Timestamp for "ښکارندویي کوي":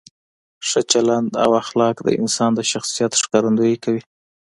3.21-4.01